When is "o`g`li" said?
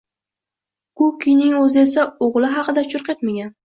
2.31-2.53